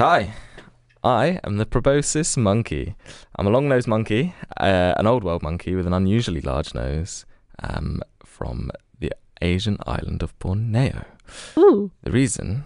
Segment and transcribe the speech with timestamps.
[0.00, 0.32] Hi,
[1.04, 2.94] I am the proboscis monkey.
[3.36, 7.26] I'm a long nosed monkey, uh, an old world monkey with an unusually large nose
[7.62, 11.04] um, from the Asian island of Borneo.
[11.58, 11.90] Ooh.
[12.02, 12.64] The reason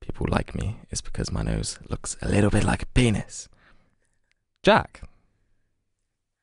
[0.00, 3.48] people like me is because my nose looks a little bit like a penis.
[4.62, 5.00] Jack.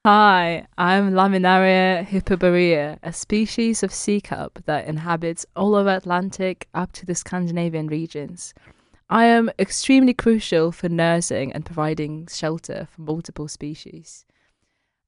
[0.07, 6.93] Hi, I'm Laminaria hyperborea, a species of sea cup that inhabits all of Atlantic up
[6.93, 8.55] to the Scandinavian regions.
[9.09, 14.25] I am extremely crucial for nursing and providing shelter for multiple species.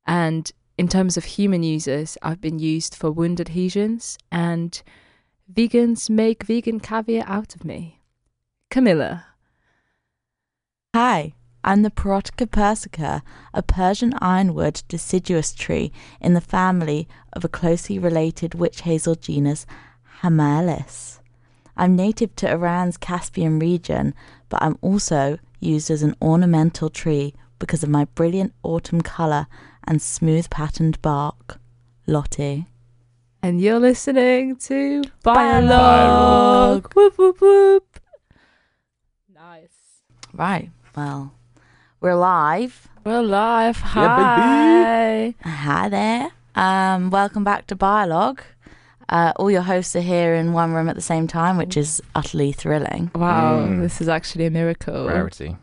[0.07, 4.81] And in terms of human users, I've been used for wound adhesions, and
[5.51, 7.99] vegans make vegan caviar out of me.
[8.71, 9.25] Kamila.
[10.95, 11.33] Hi,
[11.65, 13.21] I'm the Parrotia persica,
[13.53, 15.91] a Persian ironwood deciduous tree
[16.21, 19.65] in the family of a closely related witch hazel genus
[20.21, 21.18] Hamamelis.
[21.79, 24.13] I'm native to Iran's Caspian region,
[24.49, 29.47] but I'm also used as an ornamental tree because of my brilliant autumn colour
[29.87, 31.57] and smooth patterned bark.
[32.05, 32.65] Lottie.
[33.41, 35.69] And you're listening to Biologue.
[35.69, 36.93] Biologue.
[36.95, 37.99] Whoop, whoop, whoop.
[39.33, 40.01] Nice.
[40.33, 41.33] Right, well,
[42.01, 42.89] we're live.
[43.05, 43.77] We're live.
[43.77, 45.33] Hi.
[45.45, 46.31] Yeah, Hi there.
[46.55, 48.41] Um, welcome back to Biologue.
[49.09, 52.01] Uh, all your hosts are here in one room at the same time, which is
[52.13, 53.09] utterly thrilling.
[53.15, 53.81] Wow, Mm.
[53.81, 55.07] this is actually a miracle.
[55.07, 55.57] Rarity.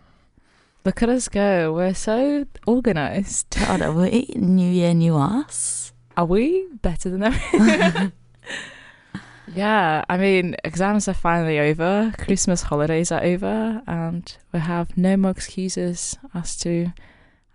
[0.85, 1.73] Look at us go.
[1.73, 3.57] We're so organized.
[3.59, 4.33] God, are we?
[4.37, 5.93] New year, new us.
[6.17, 8.13] Are we better than ever?
[9.55, 15.17] yeah, I mean, exams are finally over, Christmas holidays are over, and we have no
[15.17, 16.93] more excuses as to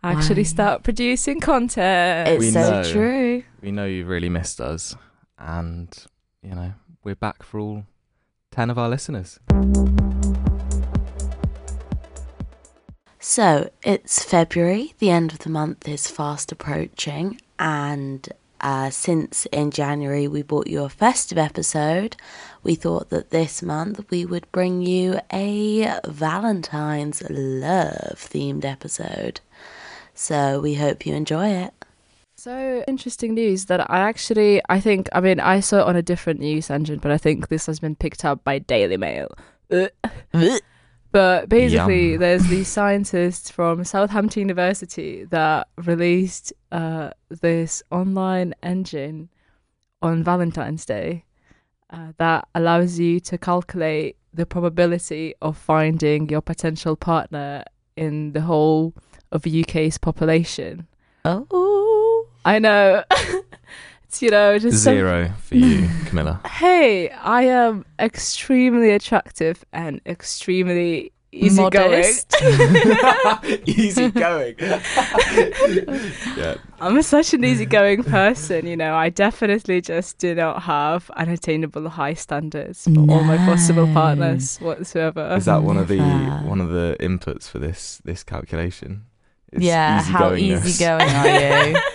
[0.04, 0.44] actually Why?
[0.44, 2.30] start producing content.
[2.30, 2.84] It's We so know.
[2.92, 3.44] true.
[3.62, 4.96] We know you've really missed us,
[5.42, 6.06] and,
[6.42, 7.86] you know, we're back for all
[8.52, 9.40] 10 of our listeners.
[13.20, 18.28] So it's February, the end of the month is fast approaching, and
[18.62, 22.16] uh, since in January we brought you a festive episode,
[22.64, 29.40] we thought that this month we would bring you a Valentine's love themed episode.
[30.14, 31.74] So we hope you enjoy it.
[32.42, 36.02] So interesting news that I actually I think I mean I saw it on a
[36.02, 39.28] different news engine, but I think this has been picked up by Daily Mail.
[41.12, 42.22] But basically, Yum.
[42.22, 49.28] there's these scientists from Southampton University that released uh, this online engine
[50.02, 51.26] on Valentine's Day
[51.90, 57.66] uh, that allows you to calculate the probability of finding your potential partner
[57.98, 58.94] in the whole
[59.34, 60.88] of the UK's population.
[61.26, 62.01] Oh.
[62.46, 63.04] I know.
[64.04, 66.46] it's, you know, just some- Zero for you, Kamila.
[66.48, 71.92] hey, I am extremely attractive and extremely easygoing.
[71.92, 72.36] Modest.
[73.66, 74.56] Easy going.
[74.60, 76.56] yeah.
[76.82, 78.96] I'm such an easygoing person, you know.
[78.96, 85.36] I definitely just do not have unattainable high standards for all my possible partners whatsoever.
[85.38, 86.00] Is that one of the
[86.44, 89.06] one of the inputs for this this calculation?
[89.54, 91.80] It's yeah, how easygoing are you?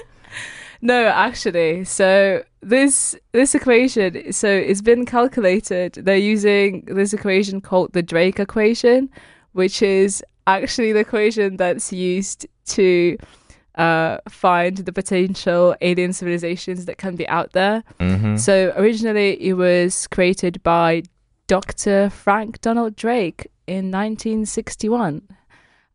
[0.86, 1.82] No, actually.
[1.82, 5.94] So this this equation, so it's been calculated.
[5.94, 9.10] They're using this equation called the Drake equation,
[9.52, 13.18] which is actually the equation that's used to
[13.74, 17.82] uh, find the potential alien civilizations that can be out there.
[17.98, 18.38] Mhm.
[18.38, 21.02] So originally it was created by
[21.48, 22.10] Dr.
[22.10, 25.22] Frank Donald Drake in 1961.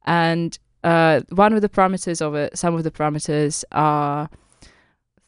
[0.05, 4.29] And uh, one of the parameters of it, some of the parameters are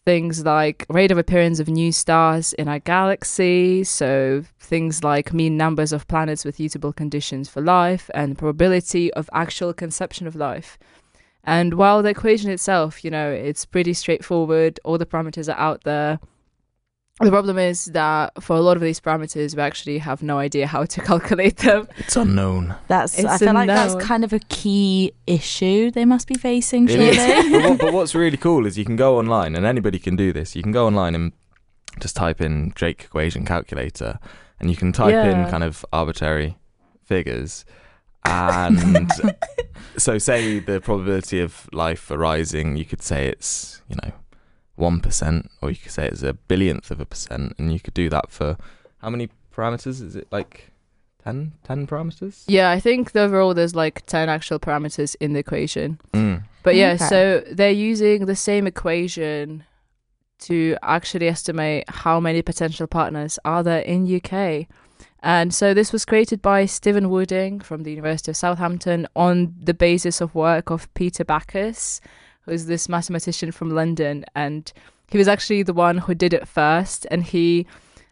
[0.06, 5.56] things like rate of appearance of new stars in our galaxy, so things like mean
[5.56, 10.78] numbers of planets with usable conditions for life and probability of actual conception of life.
[11.44, 15.84] And while the equation itself, you know, it's pretty straightforward, all the parameters are out
[15.84, 16.20] there.
[17.22, 20.66] The problem is that for a lot of these parameters, we actually have no idea
[20.66, 21.88] how to calculate them.
[21.98, 22.76] It's unknown.
[22.88, 23.24] That's.
[23.24, 26.88] I feel a like that's kind of a key issue they must be facing.
[26.88, 27.16] Surely.
[27.16, 30.34] but, what, but what's really cool is you can go online, and anybody can do
[30.34, 30.56] this.
[30.56, 31.34] You can go online and
[32.00, 34.18] just type in Drake equation calculator,
[34.60, 35.46] and you can type Yeah.
[35.46, 36.58] in kind of arbitrary
[37.06, 37.64] figures.
[38.26, 39.12] And
[39.98, 44.12] so, say the probability of life arising, you could say it's, you know,
[44.78, 48.10] 1%, or you could say it's a billionth of a percent, and you could do
[48.10, 48.58] that for
[49.02, 50.02] how many parameters?
[50.02, 50.72] Is it like
[51.24, 52.44] 10, 10 parameters?
[52.48, 56.00] Yeah, I think the overall there's like 10 actual parameters in the equation.
[56.14, 56.44] Mm.
[56.64, 57.06] But yeah, Okay.
[57.06, 59.64] so they're using the same equation
[60.40, 64.68] to actually estimate how many potential partners are there in UK.
[65.22, 69.74] And so this was created by Stephen Wooding from the University of Southampton on the
[69.74, 72.02] basis of work of Peter Backus,
[72.46, 74.26] who's this mathematician from London.
[74.36, 74.72] And
[75.10, 77.08] he was actually the one who did it first.
[77.12, 77.68] And he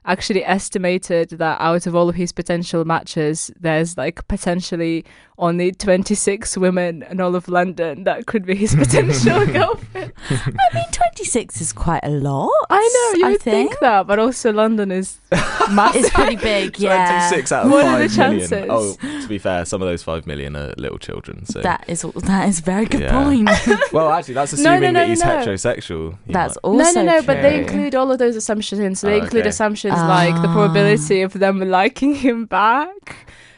[0.06, 5.06] actually estimated that out of all of his potential matches, there's like potentially
[5.38, 10.14] only 26 women in all of London that could be his potential girlfriend.
[10.30, 12.52] I mean, 26 is quite a lot.
[12.70, 12.78] I
[13.14, 13.80] know, you I would think.
[13.80, 15.18] that, but also London is
[15.72, 16.02] massive.
[16.06, 17.28] It's pretty big, yeah.
[17.30, 18.50] 26 out of What are the 5 million.
[18.50, 18.68] chances?
[19.04, 21.46] Oh, to be fair, some of those 5 million are little children.
[21.46, 23.24] So That is that is a very good Yeah.
[23.24, 23.50] point.
[23.94, 25.28] Well, actually, that's No, no, assuming no, that he's no.
[25.28, 26.18] heterosexual.
[26.28, 28.96] He That's might- also no, no, no, but they include all of those assumptions in.
[28.96, 29.50] So they Oh, include okay.
[29.50, 30.54] assumptions like the Ah.
[30.54, 33.16] probability of them liking him back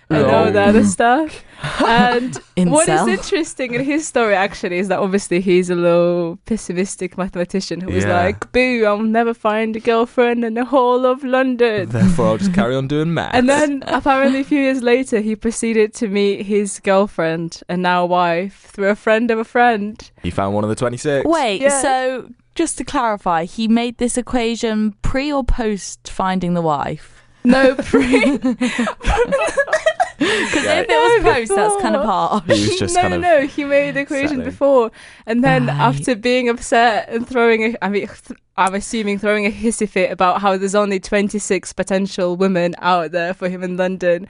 [0.10, 0.30] and Oh.
[0.30, 1.44] all the other stuff.
[1.88, 2.38] And
[2.70, 7.80] what is interesting in his story actually is that obviously he's a little pessimistic mathematician
[7.80, 8.22] who was Yeah.
[8.22, 12.54] like, "Boo, I'll never find a girlfriend in the whole of London." Therefore, I'll just
[12.54, 13.38] carry on doing maths.
[13.38, 18.06] And then apparently a few years later, he proceeded to meet his girlfriend and now
[18.06, 20.12] wife through a friend of a friend.
[20.22, 21.26] he found one of the 26.
[21.26, 21.82] Wait, Yeah.
[21.82, 27.22] so just to clarify, he made this equation pre or post finding the wife?
[27.44, 28.38] No, pre.
[30.18, 30.80] Because Yeah.
[30.82, 32.14] if it was No, post, that's kind of before.
[32.14, 32.44] harsh.
[32.46, 33.22] He was just no, kind of.
[33.22, 34.46] no, he made the equation settling.
[34.46, 34.92] before,
[35.26, 35.76] and then Right.
[35.80, 38.08] after being upset and throwing a, I mean,
[38.56, 43.34] I'm assuming throwing a hissy fit about how there's only 26 potential women out there
[43.34, 44.28] for him in London.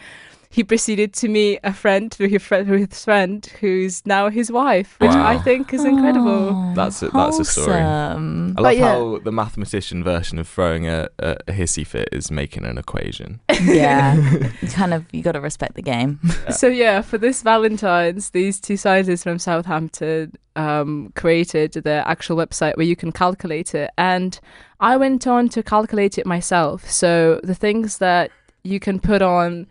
[0.53, 4.51] He proceeded to meet a friend through his friend, through his friend, who's now his
[4.51, 6.49] wife, which I think is incredible.
[6.53, 7.81] Oh, That's a- that's a story.
[7.81, 8.53] wholesome.
[8.59, 8.87] I love yeah.
[8.87, 13.39] how the mathematician version of throwing a, a, a hissy fit is making an equation.
[13.63, 14.15] Yeah,
[14.61, 16.19] you kind of you got to respect the game.
[16.51, 22.77] So yeah, for this Valentine's, these two scientists from Southampton um, created the actual website
[22.77, 24.39] where you can calculate it, and
[24.79, 26.87] I went on to calculate it myself.
[26.91, 28.29] So the things that
[28.63, 29.65] you can put on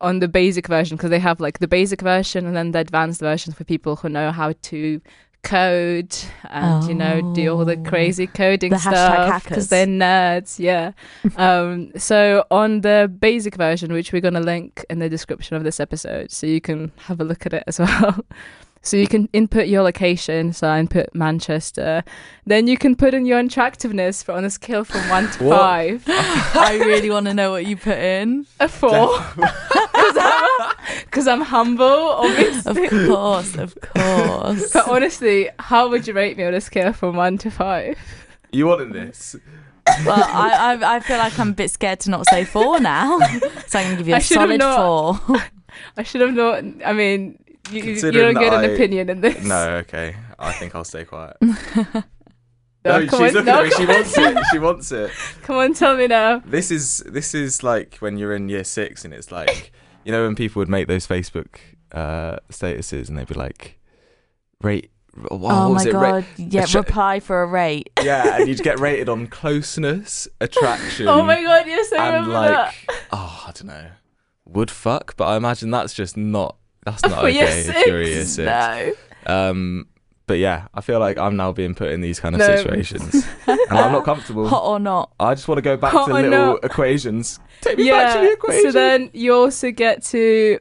[0.00, 3.20] on the basic version, because they have like the basic version and then the advanced
[3.20, 5.00] version for people who know how to
[5.44, 6.14] code
[6.50, 7.82] and you know do all the Oh.
[7.88, 10.92] crazy coding The stuff because they're nerds yeah.
[11.36, 15.62] Um so on the basic version which we're going to link in the description of
[15.62, 18.18] this episode so you can have a look at it as well.
[18.82, 22.02] So you can input your location so i input manchester.
[22.44, 25.58] Then you can put in your attractiveness for on a scale from one to What?
[25.60, 26.04] five.
[26.08, 28.46] I really want to know what you put in.
[28.60, 29.18] a four
[31.04, 34.72] because I'm, humble obviously Of course, of course.
[34.72, 37.98] but honestly how would you rate me on a scale from one to five
[38.52, 39.36] You wanted this?
[40.04, 43.18] well, I, I I feel like I'm a bit scared to not say four now,
[43.66, 45.36] so I'm gonna give you a solid not- four.
[45.96, 46.82] I should have known.
[46.84, 47.38] I mean,
[47.70, 49.42] you, you Considering don't get an I- opinion in this.
[49.44, 50.14] No, okay.
[50.38, 51.36] I think I'll stay quiet.
[52.84, 53.70] No, No, come she's on, looking no, at me.
[53.70, 54.38] She on, wants it.
[54.52, 55.10] She wants it.
[55.42, 56.38] Come on, tell me now.
[56.44, 59.72] This is this is like when you're in year six and it's like
[60.04, 61.56] you know when people would make those Facebook
[61.92, 63.78] uh, statuses and they'd be like
[64.62, 64.90] rate.
[65.30, 65.92] What, oh my it?
[65.92, 66.24] Ra- god!
[66.36, 67.90] Yeah, Sh- reply for a rate.
[68.02, 72.32] yeah, and you'd get rated on closeness, attraction, Oh my god, yes, I and remember
[72.54, 72.74] like
[73.10, 73.86] oh I don't know,
[74.46, 75.16] would fuck.
[75.16, 78.30] But I imagine that's just not that's not For okay if you're a year six,
[78.34, 78.46] six.
[78.46, 78.92] no.
[79.50, 79.88] Um,
[80.28, 82.54] but yeah, I feel like I'm now being put in these kind of No.
[82.54, 84.46] situations, and I'm not comfortable.
[84.48, 85.10] Hot or not?
[85.18, 86.64] I just want to go back Hot to little not.
[86.64, 87.40] equations.
[87.62, 88.32] Take me back to the Yeah.
[88.34, 88.62] equation.
[88.62, 90.60] So then you also get to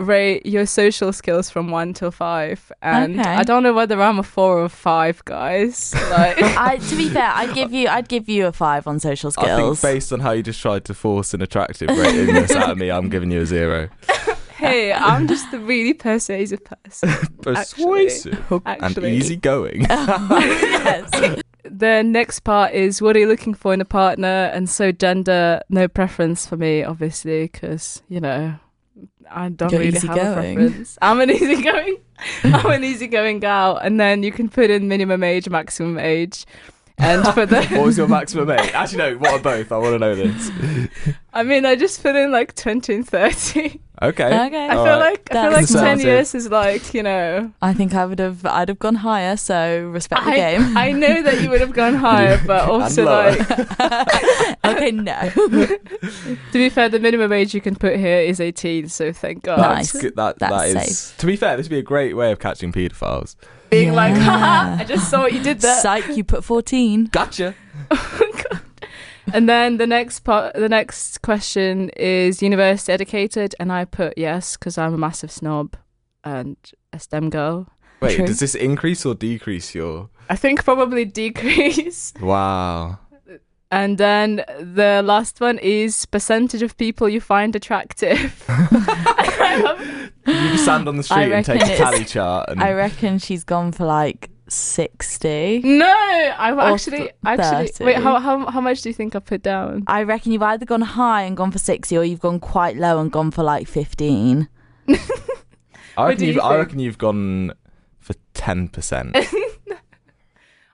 [0.00, 3.28] rate your social skills from one to five, and Okay.
[3.28, 5.92] I don't know whether I'm a four or five, guys.
[6.08, 9.32] Like, I, to be fair, I'd give you I'd give you a five on social
[9.36, 9.82] I think skills.
[9.82, 13.08] based on how you just tried to force an attractive ratingness out of me, I'm
[13.08, 13.88] giving you a zero.
[14.58, 17.10] Hey, I'm just a really persuasive person.
[17.42, 19.82] Persuasive and Actually, easygoing.
[19.88, 21.40] yes.
[21.64, 25.60] the next part is what are you looking for in a partner and so gender
[25.68, 28.54] no preference for me obviously because you know
[29.30, 30.56] i don't You're really have a easygoing.
[30.56, 31.96] preference i'm an easygoing
[32.44, 36.46] i'm an easygoing gal and then you can put in minimum age maximum age
[36.98, 38.70] and for the what was your maximum age?
[38.74, 39.16] Actually, no.
[39.18, 39.72] What are both?
[39.72, 40.50] I want to know this.
[41.32, 44.24] i mean i just put in like 20 and 30 Okay.
[44.26, 44.66] Okay.
[44.66, 44.98] i feel right.
[44.98, 48.18] like i feel That's like 10 years is like you know I think I would
[48.20, 49.36] have I'd have gone higher.
[49.36, 50.76] So respect the I, game.
[50.76, 53.32] I know that you would have gone higher but also lower.
[53.32, 55.18] like okay, no.
[55.34, 59.58] to be fair the minimum age you can put here is 18 so thank god
[59.58, 59.92] Nice.
[59.92, 60.16] That's good.
[60.16, 61.14] That That's that is.
[61.18, 63.34] To be fair, this would be a great way of catching paedophiles.
[63.70, 65.80] Being like, haha, I just saw what you did there.
[65.80, 67.06] Psych, you put fourteen.
[67.06, 67.54] Gotcha.
[69.32, 74.56] and then the next part, the next question is university educated, and I put yes
[74.56, 75.76] because I'm a massive snob
[76.24, 76.56] and
[76.92, 77.68] a STEM girl.
[78.00, 78.26] Wait, True.
[78.26, 80.08] does this increase or decrease your?
[80.28, 82.12] I think probably decrease.
[82.20, 82.98] Wow.
[83.70, 88.44] And then the last one is percentage of people you find attractive.
[90.28, 93.44] You stand on the street and take a reckon tally chart and I reckon she's
[93.44, 95.60] gone for like 60.
[95.64, 95.86] no,
[96.38, 97.84] I'm actually actually 30.
[97.84, 97.96] wait.
[97.96, 99.84] How, how how much do you think I put down?
[99.86, 103.00] I reckon you've either gone high and gone for 60 or you've gone quite low
[103.00, 104.48] and gone for like 15.
[104.88, 107.52] I reckon, do you've, I reckon you've gone
[107.98, 109.16] for ten percent.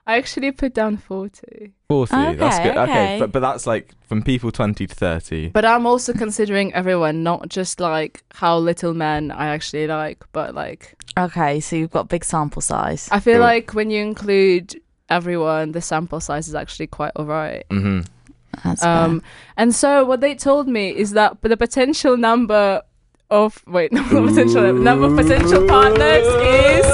[0.07, 1.73] I actually put down forty.
[1.89, 2.35] Forty.
[2.35, 2.77] that's good.
[2.77, 3.17] Okay, okay.
[3.19, 5.47] but but that's like from people twenty to thirty.
[5.49, 10.53] But I'm also considering everyone, not just like how little men I actually like, but
[10.53, 13.07] like Okay, so you've got big sample size.
[13.11, 13.41] I feel Cool.
[13.41, 17.65] like when you include everyone, the sample size is actually quite alright.
[17.71, 18.01] hmm
[18.63, 19.21] That's Um,
[19.57, 22.81] and so what they told me is that the potential number
[23.31, 26.85] of wait, no, the potential number of potential partners is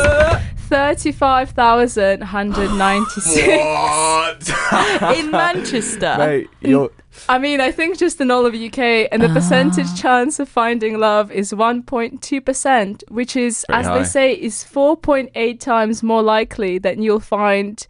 [0.71, 3.47] thirty-five thousand hundred ninety-six.
[3.47, 4.43] What?
[4.43, 5.13] fair.
[5.19, 6.15] in Manchester.
[6.17, 6.89] Mate, you're
[7.27, 9.95] I mean, I think just in all of the UK, and the percentage Ah.
[9.97, 13.97] chance of finding love is 1.2%, which is, Very as high.
[13.99, 17.85] they say, is 4.8 times more likely that you'll find.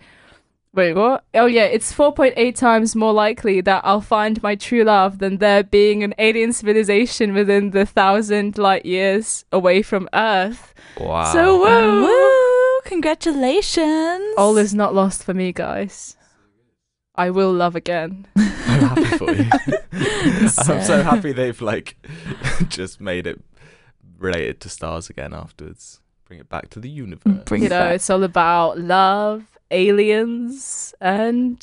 [0.73, 1.23] Wait, what?
[1.35, 5.63] Oh, yeah, it's 4.8 times more likely that I'll find my true love than there
[5.63, 10.73] being an alien civilization within the thousand light years away from Earth.
[10.99, 11.25] wow.
[11.31, 12.03] So, woo!
[12.05, 12.40] Woo!
[12.85, 14.33] Congratulations.
[14.37, 16.15] All is not lost for me, guys.
[17.15, 18.27] I will love again.
[18.37, 19.49] I'm happy for you.
[20.57, 21.97] I'm so happy they've like
[22.69, 23.39] just made it
[24.17, 25.99] related to stars again afterwards.
[26.25, 27.43] Bring it back to the universe.
[27.45, 27.95] Bring you it know, back.
[27.95, 31.59] it's all about love, aliens, and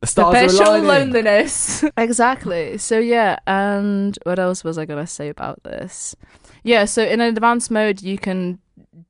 [0.00, 1.84] The stars perpetual loneliness.
[1.96, 2.78] exactly.
[2.78, 6.14] So yeah, and what else was I gonna say about this?
[6.62, 8.60] Yeah, so in advanced mode you can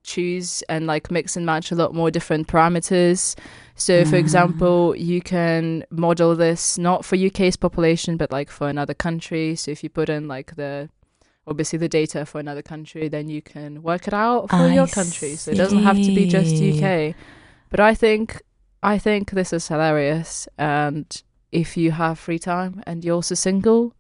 [0.03, 3.37] choose and like mix and match a lot more different parameters.
[3.75, 4.21] So for Mm.
[4.21, 9.57] example, you can model this not for UK's population but like for another country.
[9.57, 10.89] So if you put in like the
[11.47, 14.87] obviously the data for another country, then you can work it out for I your
[14.87, 15.37] country.
[15.37, 16.63] So it doesn't have to be just.
[16.63, 17.15] UK.
[17.71, 18.43] But I think
[18.83, 21.07] I think this is hilarious and
[21.53, 23.95] if you have free time and you're also single,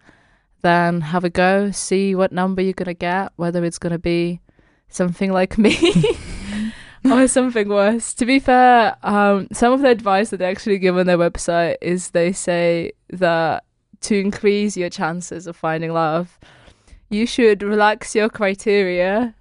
[0.63, 4.41] then have a go, see what number you're gonna get, whether it's gonna be
[4.89, 5.77] something like me
[7.05, 8.15] or something worse.
[8.15, 11.77] To be fair, um, some of the advice that they actually give on their website
[11.81, 13.65] is they say that
[14.03, 16.39] to increase your chances of finding love,
[17.11, 19.35] you should relax your criteria,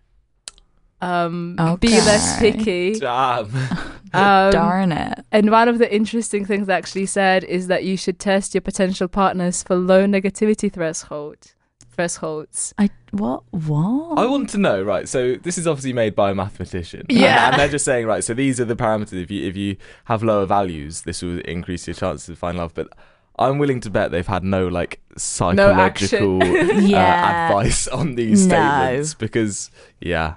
[1.02, 3.00] um, be less picky.
[3.00, 3.52] Damn.
[4.16, 5.26] Um, Darn it.
[5.32, 8.62] and one of the interesting things they actually said is that you should test your
[8.62, 11.56] potential partners for low negativity threshold
[11.94, 12.74] thresholds.
[12.78, 14.18] I what what?
[14.18, 15.08] I want to know, right?
[15.08, 17.06] So this is obviously made by a mathematician.
[17.10, 17.50] Yeah.
[17.52, 19.22] And they're just saying, right, so these are the parameters.
[19.22, 22.74] If you if you have lower values, this will increase your chances of finding love.
[22.74, 22.90] But
[23.40, 27.48] I'm willing to bet they've had no like psychological uh, Yeah.
[27.48, 28.56] advice on these No.
[28.56, 30.36] statements because yeah.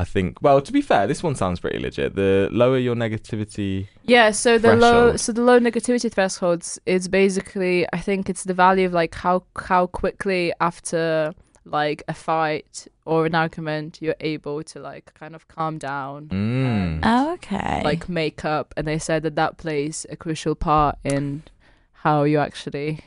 [0.00, 2.14] I think well to be fair, this one sounds pretty legit.
[2.14, 7.86] The lower your negativity Yeah, so the low so the low negativity thresholds is basically
[7.92, 11.34] I think it's the value of like how how quickly after
[11.66, 17.00] like a fight or an argument you're able to like kind of calm down mm.
[17.02, 17.82] Oh, okay.
[17.84, 21.42] like make up and they said that that plays a crucial part in
[21.92, 23.00] how you actually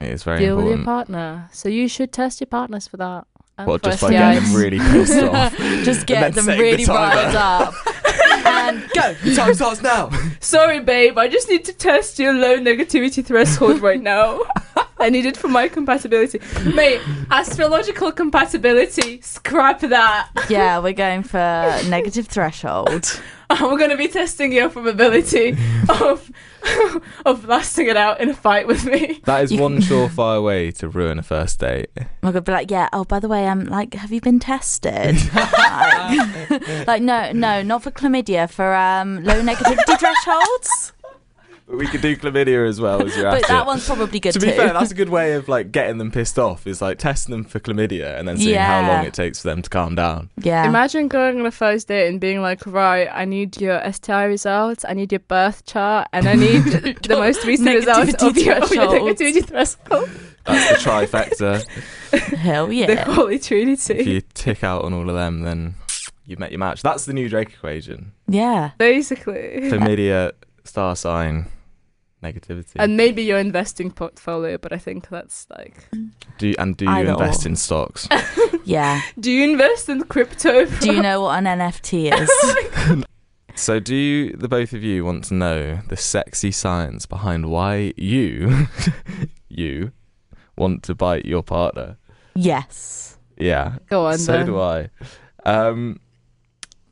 [0.00, 1.48] it's very deal with your partner.
[1.52, 3.26] So you should test your partners for that.
[3.64, 5.56] What just by getting them really pissed off.
[5.84, 7.74] just get them setting the really riled up.
[8.46, 9.14] and go.
[9.14, 10.10] The time starts now.
[10.40, 11.18] Sorry, babe.
[11.18, 14.42] I just need to test your low negativity threshold right now.
[15.00, 16.40] I need it for my compatibility.
[16.74, 17.00] Mate,
[17.30, 20.30] astrological compatibility, scrap that.
[20.48, 21.38] Yeah, we're going for
[21.88, 23.20] negative threshold.
[23.50, 25.56] I'm going to be testing your probability
[25.88, 26.30] of
[27.26, 29.20] of lasting it out in a fight with me.
[29.24, 31.88] That is You one surefire way to ruin a first date.
[31.96, 32.88] I'm gonna be like, yeah.
[32.92, 35.16] Oh, by the way, I'm like, have you been tested?
[35.34, 40.92] like, like, no, no, not for chlamydia, for um low negativity thresholds.
[41.70, 43.66] We could do chlamydia as well as you're But that it.
[43.66, 44.46] one's probably good to too.
[44.46, 46.66] be fair, that's a good way of like getting them pissed off.
[46.66, 49.60] Is like testing them for chlamydia and then seeing how long it takes for them
[49.62, 50.30] to calm down.
[50.40, 50.66] yeah.
[50.66, 54.84] Imagine going on a first date and being like, right, I need your STI results,
[54.88, 56.62] I need your birth chart, and I need
[57.02, 59.20] the most recent results of Negativity your, of your thresholds.
[59.20, 60.10] negativity threshold.
[60.46, 62.32] That's the trifecta.
[62.38, 63.04] Hell yeah The yeah.
[63.04, 65.74] Holy if you tick out on all of them, then
[66.24, 66.80] you've met your match.
[66.82, 68.70] That's the new Drake equation: Yeah.
[68.78, 69.60] Basically.
[69.70, 70.32] chlamydia,
[70.64, 71.46] star sign,
[72.22, 72.72] negativity.
[72.76, 75.88] And maybe your investing portfolio, but I think that's like.
[76.38, 77.48] do and do you Either invest or.
[77.48, 78.08] in stocks?
[78.64, 79.00] Yeah.
[79.18, 80.66] Do you invest in crypto?
[80.80, 82.12] Do you know what an NFT
[83.00, 83.04] is?
[83.54, 87.94] So, do you, the both of you want to know the sexy science behind why
[87.96, 88.68] you,
[89.48, 89.92] you,
[90.56, 91.96] want to bite your partner?
[92.36, 93.18] Yes.
[93.36, 93.78] Yeah.
[93.88, 94.46] Go on so then.
[94.46, 94.90] do I.
[95.44, 95.98] Um,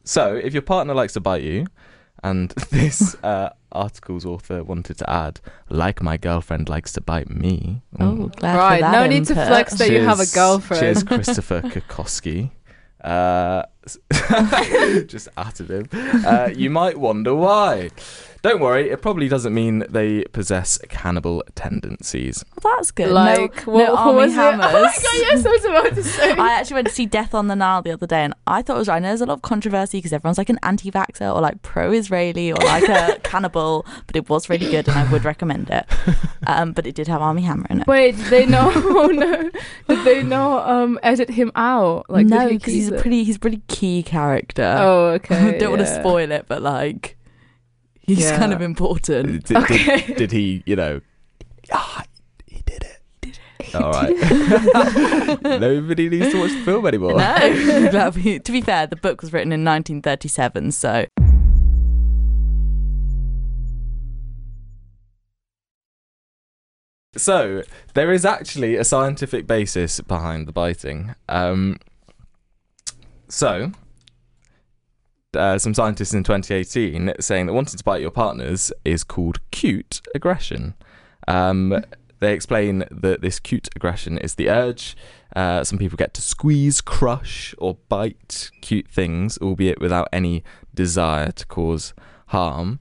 [0.03, 1.67] so, if your partner likes to bite you,
[2.25, 7.83] and this uh, article's author wanted to add, like my girlfriend likes to bite me.
[8.01, 8.37] Oh, Mm.
[8.37, 10.81] glad right, for that no need to flex that you have a Cheers- girlfriend.
[10.83, 12.51] Cheers, Christopher Kokoski.
[13.03, 13.63] Uh,
[15.07, 15.89] just added him.
[16.25, 17.91] Uh, you might wonder why.
[18.43, 22.45] Don't worry, it probably doesn't mean they possess cannibal tendencies.
[22.63, 23.09] Well, that's good.
[23.11, 24.67] Like, no, what, no what Army was Hammers.
[24.67, 24.73] it?
[24.77, 26.31] Oh my god, yes, I was about to say.
[26.33, 28.77] I actually went to see Death on the Nile the other day, and I thought
[28.77, 28.97] it was right.
[28.97, 32.53] I know there's a lot of controversy because everyone's like an anti-vaxxer or like pro-Israeli
[32.53, 35.85] or like a cannibal, but it was really good, and I would recommend it.
[36.47, 37.87] Um, but it did have Armie Hammer in it.
[37.89, 38.71] Wait, did they know?
[38.75, 39.51] Oh no,
[39.89, 42.09] did they not um edit him out?
[42.09, 43.01] Like, no, did he because he's it?
[43.01, 44.75] pretty he's a pretty key character.
[44.79, 45.59] Oh, okay.
[45.61, 47.17] Don't want to spoil it, but like
[48.01, 48.39] he's Yeah.
[48.39, 49.45] kind of important.
[49.47, 50.07] Did, Okay.
[50.07, 51.01] did, did he, you know,
[51.73, 52.05] ah,
[52.47, 53.01] he did it.
[53.21, 53.75] Did it.
[53.75, 54.17] All right.
[55.61, 57.13] Nobody needs to watch the film anymore.
[57.19, 57.19] No,
[57.91, 61.07] That'd to be fair, the book was written in 1937, so
[67.17, 67.63] So
[67.95, 71.15] there is actually a scientific basis behind the biting.
[71.29, 71.79] Um,
[73.29, 73.73] so
[75.35, 80.01] uh, some scientists in 2018 saying that wanting to bite your partners is called cute
[80.15, 80.75] aggression.
[81.29, 81.85] Um,
[82.21, 84.97] they explain that this cute aggression is the urge
[85.37, 90.43] uh, some people get to squeeze, crush, or bite cute things, albeit without any
[90.75, 91.93] desire to cause
[92.29, 92.81] harm.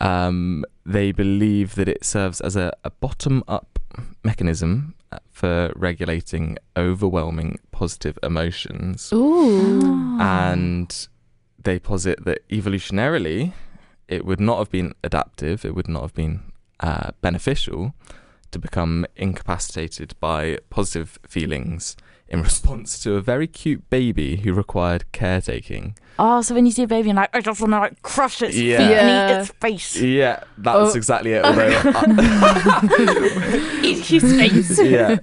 [0.00, 3.78] Um, they believe that it serves as a, a bottom up
[4.24, 4.94] mechanism
[5.30, 9.12] for regulating overwhelming positive emotions.
[9.12, 10.18] Ooh.
[10.20, 11.08] And
[11.62, 13.52] they posit that evolutionarily,
[14.08, 16.42] it would not have been adaptive, it would not have been
[16.80, 17.94] uh, beneficial
[18.50, 21.96] to become incapacitated by positive feelings
[22.32, 25.94] in response to a very cute baby who required caretaking.
[26.18, 28.42] oh, so when you see a baby, and like I just want to like crush
[28.42, 28.78] its Yeah.
[28.78, 29.36] feet and Yeah.
[29.36, 29.96] eat its face.
[30.00, 30.96] Yeah, that's Oh.
[30.96, 31.44] exactly it.
[31.46, 34.80] Although, uh, Eat his face.
[34.82, 35.16] yeah,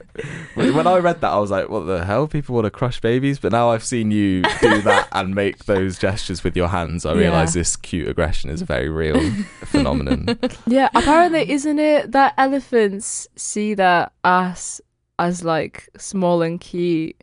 [0.55, 2.27] when when I read that, I was like, "What the hell?
[2.27, 5.97] People want to crush babies?" But now I've seen you do that and make those
[5.99, 7.05] gestures with your hands.
[7.05, 7.19] I Yeah.
[7.19, 9.19] realise this cute aggression is a very real
[9.65, 10.37] phenomenon.
[10.67, 14.81] Yeah, apparently, isn't it that elephants see that as
[15.19, 17.15] as like small and cute?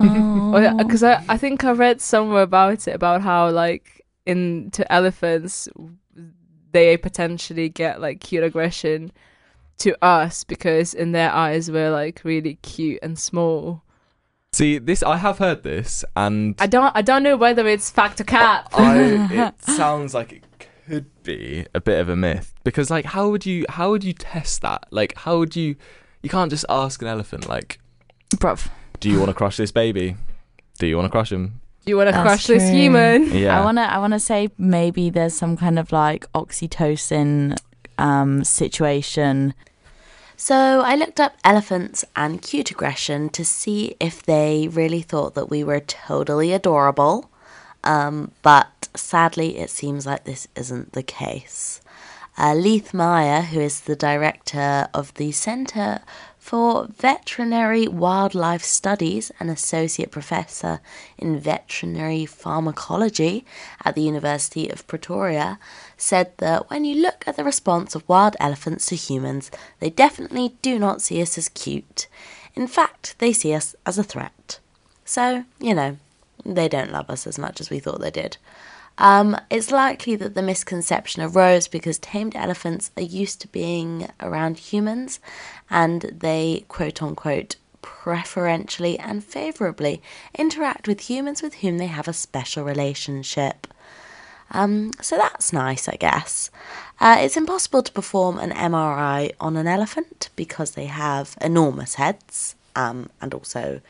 [0.00, 0.76] Oh.
[0.78, 1.08] Because oh.
[1.08, 5.68] I, I think I read somewhere about it about how like in to elephants
[6.72, 9.12] they potentially get like cute aggression
[9.78, 13.82] to us because in their eyes we're like really cute and small.
[14.52, 18.20] See, this I have heard this, and I don't I don't know whether it's fact
[18.20, 18.68] or cap.
[18.72, 20.44] I, it sounds like it
[20.86, 24.12] could be a bit of a myth because, like, how would you how would you
[24.12, 24.86] test that?
[24.90, 25.74] Like, how would you?
[26.24, 27.78] You can't just ask an elephant like,
[28.36, 28.68] Bruv.
[28.98, 30.16] "Do you want to crush this baby?
[30.78, 33.30] Do you want to crush him?" Do you want to That's crush this human?
[33.42, 37.58] Yeah, I wanna I wanna say maybe there's some kind of like oxytocin
[37.98, 39.52] um situation.
[40.36, 45.50] So I looked up elephants and cute aggression to see if they really thought that
[45.50, 47.30] we were totally adorable.
[47.84, 51.82] Um, but sadly, it seems like this isn't the case.
[52.36, 56.00] Uh, Leith Meyer, who is the director of the Centre
[56.36, 60.80] for Veterinary Wildlife Studies and associate professor
[61.16, 63.44] in veterinary pharmacology
[63.84, 65.60] at the University of Pretoria,
[65.96, 70.56] said that when you look at the response of wild elephants to humans, they definitely
[70.60, 72.08] do not see us as cute.
[72.54, 74.58] In fact, they see us as a threat.
[75.04, 75.98] So, you know,
[76.44, 78.38] they don't love us as much as we thought they did.
[78.96, 84.58] Um, it's likely that the misconception arose because tamed elephants are used to being around
[84.58, 85.18] humans
[85.68, 90.00] and they, quote unquote, preferentially and favourably
[90.36, 93.66] interact with humans with whom they have a special relationship.
[94.50, 96.50] Um, so that's nice, I guess.
[97.00, 102.54] Uh, it's impossible to perform an MRI on an elephant because they have enormous heads
[102.76, 103.80] um, and also,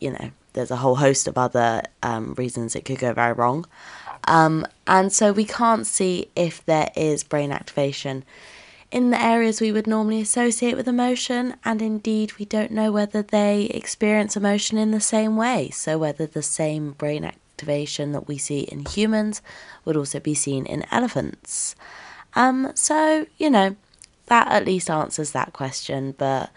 [0.00, 3.66] you know, there's a whole host of other um, reasons it could go very wrong.
[4.28, 8.24] Um, and so we can't see if there is brain activation
[8.90, 13.22] in the areas we would normally associate with emotion, and indeed, we don't know whether
[13.22, 15.68] they experience emotion in the same way.
[15.70, 19.42] So, whether the same brain activation that we see in humans
[19.84, 21.74] would also be seen in elephants.
[22.34, 23.76] Um, so, you know,
[24.26, 26.50] that at least answers that question, but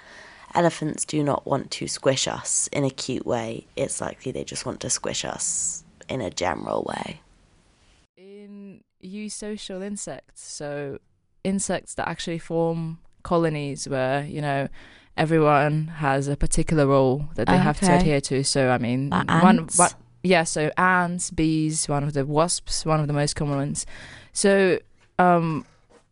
[0.53, 3.67] elephants do not want to squish us in a cute way.
[3.75, 7.21] It's likely they just want to squish us in a general way.
[9.03, 10.41] Eusocial insects.
[10.43, 10.99] So
[11.43, 14.67] insects that actually form colonies where you know
[15.17, 18.43] everyone has a particular role that they have to adhere to.
[18.43, 19.89] So I mean, Like one, one
[20.23, 23.85] yeah, so ants, bees, one of the wasps, one of the most common ones.
[24.33, 24.79] So
[25.17, 25.65] um,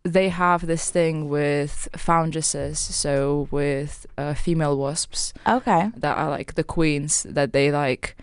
[0.04, 5.92] they have this thing with foundresses, so with uh, female wasps Okay.
[5.96, 8.18] that are like the queens that they like.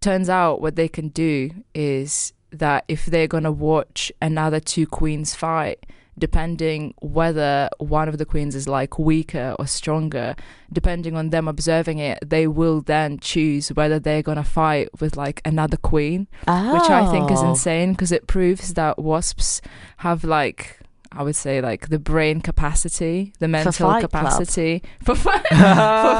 [0.00, 5.34] Turns out what they can do is that if they're gonna watch another two queens
[5.34, 5.84] fight,
[6.16, 10.36] depending whether one of the queens is like weaker or stronger,
[10.72, 15.40] depending on them observing it, they will then choose whether they're gonna fight with like
[15.44, 17.50] another queen, which I think is Oh.
[17.50, 19.60] insane because it proves that wasps
[19.98, 20.78] have like
[21.16, 24.10] I would say like the brain capacity, the mental Fight Club.
[24.10, 25.38] capacity for fi-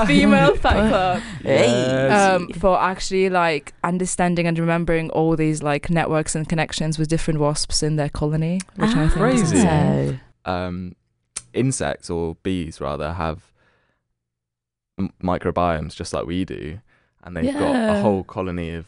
[0.00, 2.08] for female fight club Hey.
[2.10, 7.40] um, for actually like understanding and remembering all these like networks and connections with different
[7.40, 9.56] wasps in their colony, which I think is Crazy.
[9.58, 10.20] insane.
[10.46, 10.52] Oh.
[10.52, 10.96] um,
[11.52, 13.52] insects or bees rather have
[14.98, 16.80] m- microbiomes just like we do,
[17.22, 18.86] and they've got a whole colony of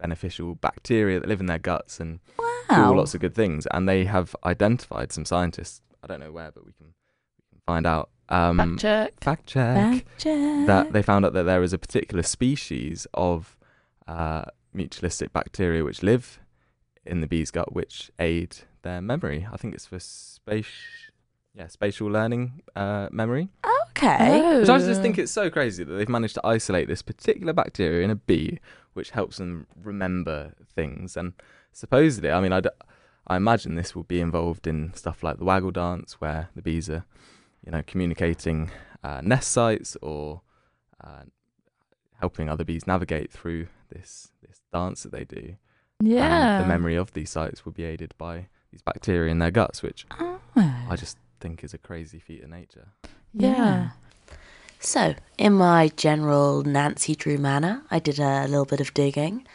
[0.00, 2.44] beneficial bacteria that live in their guts and do
[2.76, 2.94] Wow.
[2.94, 3.66] lots of good things.
[3.72, 5.80] And they have identified some scientists.
[6.02, 6.86] I don't know where, but we can
[7.40, 8.10] we can find out.
[8.30, 9.12] Um, Fact check.
[9.22, 10.66] fact check Fact check.
[10.66, 13.56] that they found out that there is a particular species of
[14.06, 14.44] uh,
[14.76, 16.38] mutualistic bacteria which live
[17.06, 19.46] in the bee's gut, which aid their memory.
[19.50, 20.66] I think it's for space,
[21.54, 23.48] yeah, spatial learning uh, memory.
[23.90, 24.60] okay.
[24.60, 28.04] Which I just think it's so crazy that they've managed to isolate this particular bacteria
[28.04, 28.58] in a bee,
[28.92, 31.16] which helps them remember things.
[31.16, 31.32] And
[31.78, 32.62] supposedly, I mean, I,
[33.26, 36.90] I imagine this will be involved in stuff like the waggle dance, where the bees
[36.90, 37.04] are,
[37.64, 38.70] you know, communicating
[39.04, 40.42] uh, nest sites or
[41.02, 41.22] uh,
[42.20, 45.54] helping other bees navigate through this this dance that they do.
[46.02, 46.56] Yeah.
[46.56, 49.82] And the memory of these sites will be aided by these bacteria in their guts,
[49.82, 50.40] which Oh.
[50.56, 52.88] I just think is a crazy feat of nature.
[53.32, 53.90] Yeah.
[54.80, 59.46] So, in my general Nancy Drew manner, I did a little bit of digging,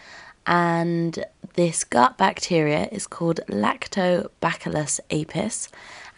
[0.45, 1.23] and
[1.53, 5.69] this gut bacteria is called Lactobacillus apis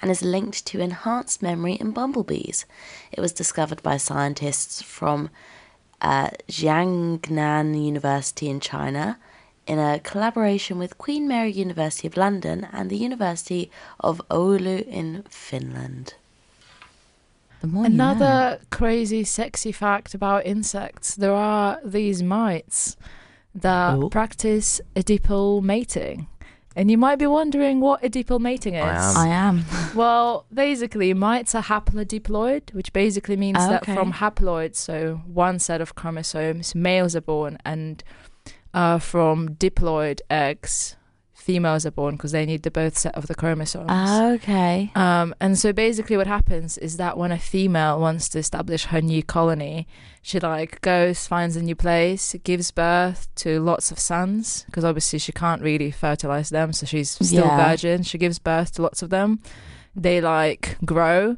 [0.01, 2.65] and is linked to enhanced memory in bumblebees.
[3.11, 5.29] It was discovered by scientists from
[6.01, 9.17] uh, Jiangnan University in China
[9.67, 15.23] in a collaboration with Queen Mary University of London and the University of Oulu in
[15.29, 16.13] Finland.
[17.61, 18.11] The more you know.
[18.11, 22.95] Another crazy, sexy fact about insects: there are these mites
[23.55, 24.09] that Oh.
[24.09, 26.27] practice Oedipal mating.
[26.77, 28.83] And you might be wondering what Oedipal mating is.
[28.83, 29.27] I am.
[29.27, 29.65] I am.
[29.95, 33.95] Well, basically, mites are haplodiploid, which basically means that Okay.
[33.95, 38.03] from haploids, so one set of chromosomes, males are born, and
[38.73, 40.97] uh, from diploid eggs,
[41.45, 43.91] females are born because they need the both set of the chromosomes.
[44.35, 44.91] okay.
[44.95, 48.99] Um, and so basically, what happens is that when a female wants to establish her
[49.01, 49.87] new colony,
[50.23, 55.19] she like goes, finds a new place, gives birth to lots of sons because obviously
[55.19, 57.69] she can't really fertilize them, so she's still Yeah.
[57.69, 58.01] virgin.
[58.03, 59.39] She gives birth to lots of them.
[59.95, 61.37] They like grow.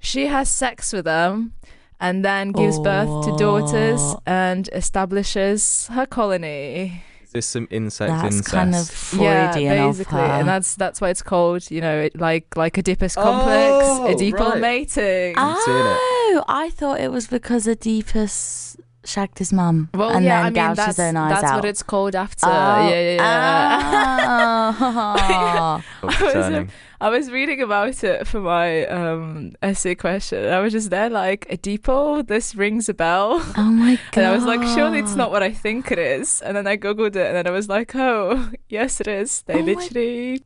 [0.00, 1.52] She has sex with them.
[1.98, 4.20] And then gives birth to daughters Oh.
[4.26, 7.02] and establishes her colony.
[7.26, 8.50] Is this some insect That's incest?
[8.54, 10.24] kind of Freudian yeah, of basically, her.
[10.24, 14.50] and that's that's why it's called, you know, it, like like Oedipus complex, Oh, Oedipal
[14.52, 14.60] right.
[14.60, 15.34] mating.
[15.36, 15.98] I've seen it.
[16.38, 20.44] Oh, I thought it was because Oedipus shagged his mum well, and yeah, then I
[20.44, 21.56] mean gouged that's his own eyes that's out.
[21.56, 22.46] what it's called after.
[22.46, 22.88] Oh.
[22.88, 24.74] Yeah, yeah, yeah.
[24.78, 25.82] Oh.
[26.02, 26.10] I
[26.58, 26.68] was.
[26.98, 30.50] I was reading about it for my um, essay question.
[30.50, 33.44] I was just there like a depot, This rings a bell.
[33.58, 34.16] oh my god.
[34.22, 36.40] And I was like, surely it's not what I think it is.
[36.40, 39.42] And then I googled it, and then I was like, oh, yes, it is.
[39.42, 40.40] They Oh my- literally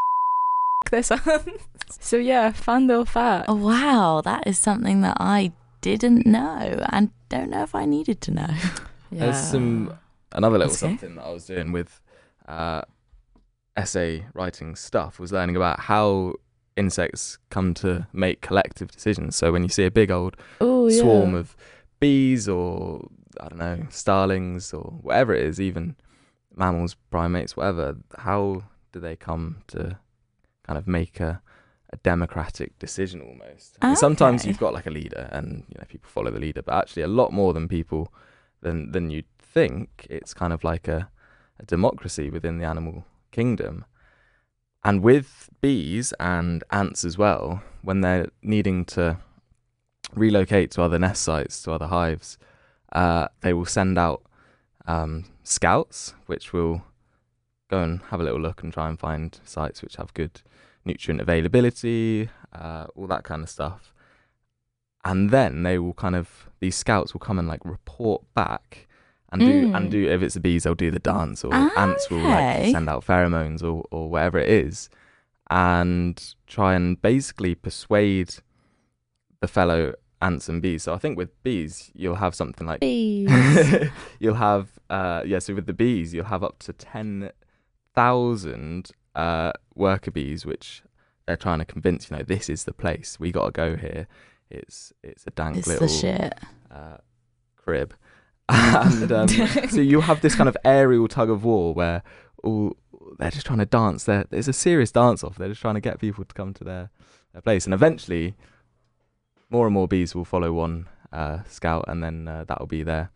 [0.91, 1.23] their sons.
[2.01, 3.47] so yeah, fun little fact.
[3.49, 8.21] Oh, wow, that is something that I didn't know and don't know if I needed
[8.23, 8.51] to know.
[9.13, 9.25] Yeah.
[9.25, 9.99] There's some
[10.31, 10.79] another little Okay.
[10.79, 12.01] something that I was doing with
[12.47, 12.83] uh,
[13.77, 16.35] essay writing stuff was learning about how
[16.77, 19.35] insects come to make collective decisions.
[19.35, 21.01] So when you see a big old oh, yeah.
[21.01, 21.57] swarm of
[21.99, 23.09] bees or
[23.41, 25.97] I don't know starlings or whatever it is, even
[26.55, 28.63] mammals, primates, whatever, how
[28.93, 29.99] do they come to
[30.63, 31.43] kind of make a
[31.93, 33.77] a democratic decision almost?
[33.83, 36.75] And sometimes you've got like a leader and you know people follow the leader, but
[36.75, 38.13] actually a lot more than people
[38.63, 40.07] than than you'd think.
[40.09, 41.09] It's kind of like a,
[41.59, 43.85] a democracy within the animal kingdom.
[44.83, 49.19] And with bees and ants as well, when they're needing to
[50.15, 52.39] relocate to other nest sites, to other hives,
[52.93, 54.23] uh, they will send out
[54.87, 56.83] um, scouts, which will
[57.69, 60.41] go and have a little look and try and find sites which have good
[60.85, 63.93] nutrient availability, uh, all that kind of stuff.
[65.05, 68.87] And then they will kind of these scouts will come and like report back
[69.33, 69.77] and do Mm.
[69.77, 72.89] and do if it's the bees they'll do the dance or ants will like send
[72.89, 74.91] out pheromones or or whatever it is
[75.49, 78.35] and try and basically persuade
[79.41, 80.83] the fellow ants and bees.
[80.83, 83.31] So I think with bees you'll have something like bees.
[84.21, 90.11] you'll have uh yeah so with the bees you'll have up to 10,000 uh worker
[90.11, 90.83] bees which
[91.27, 93.19] they're trying to convince you know this is the place.
[93.19, 94.07] We got to go here.
[94.51, 95.89] It's it's a dank It's little
[96.71, 96.99] uh,
[97.57, 97.95] crib.
[98.53, 99.29] And um,
[99.69, 102.03] so you have this kind of aerial tug of war where
[102.43, 102.77] all
[103.19, 104.05] they're just trying to dance.
[104.05, 105.37] There there's a serious dance off.
[105.37, 106.91] They're just trying to get people to come to their,
[107.33, 107.65] their place.
[107.65, 108.35] And eventually
[109.51, 113.11] more and more bees will follow one uh, scout and then uh, that'll be their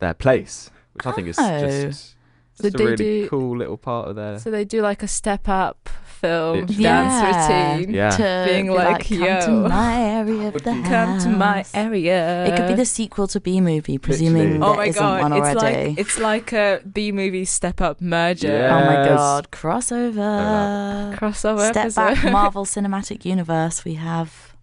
[0.00, 2.17] their place which i think is Oh.
[2.58, 4.82] Just, So just a they really do- cool little part of their So they do
[4.82, 5.88] like a step up
[6.20, 6.82] film Literally.
[6.82, 7.94] dance routine.
[7.94, 8.10] Yeah.
[8.10, 9.40] To Being be like, come yo.
[9.46, 12.46] to my area of the Come to my house." area.
[12.46, 14.62] It could be the sequel to Bee Movie, presuming Literally.
[14.62, 15.20] Oh there my isn't god!
[15.22, 15.88] one It's already.
[15.90, 18.76] like it's like a Bee Movie step up merger Yeah.
[18.76, 19.16] oh my Yes.
[19.16, 21.16] god, crossover.
[21.16, 22.14] crossover Step episode.
[22.22, 23.84] back, Marvel Cinematic Universe.
[23.84, 24.56] We have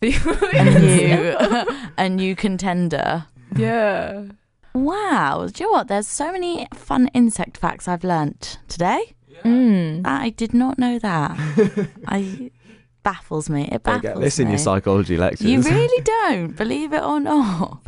[0.00, 1.06] B a movie.
[1.06, 1.36] new,
[1.98, 3.26] a new contender.
[3.54, 4.24] yeah.
[4.74, 5.88] Wow, do you know what?
[5.88, 9.14] There's so many fun insect facts I've learnt today.
[9.44, 10.02] Mm.
[10.04, 11.36] I did not know that.
[12.08, 12.50] I
[13.02, 13.64] baffles me.
[13.64, 14.44] It Don't baffles get this me.
[14.46, 17.80] in your psychology lectures You really don't, believe it or not.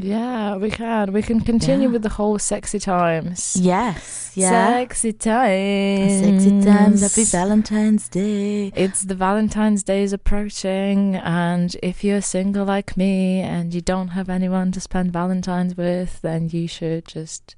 [0.00, 1.12] Yeah, we can.
[1.12, 1.92] We can continue Yeah.
[1.94, 3.56] with the whole sexy times.
[3.60, 4.50] Yes, yeah.
[4.74, 6.20] Sexy times.
[6.20, 7.00] Sexy times.
[7.02, 8.70] Happy Valentine's Day.
[8.76, 14.08] It's the Valentine's Day is approaching, and if you're single like me and you don't
[14.08, 17.56] have anyone to spend Valentine's with, then you should just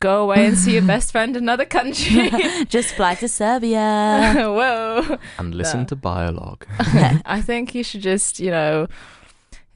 [0.00, 2.30] go away and see your best friend in another country.
[2.68, 4.32] Just fly to Serbia.
[4.36, 5.18] Whoa.
[5.38, 5.86] and listen No.
[5.86, 6.64] to Biologue
[7.26, 8.86] I think you should just, you know,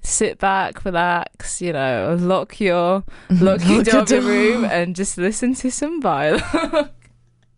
[0.03, 5.19] sit back, relax, you know, lock your lock your door of your room and just
[5.19, 6.91] listen to some Biologue.